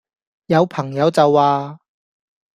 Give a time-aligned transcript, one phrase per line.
[0.47, 1.77] 有朋友就話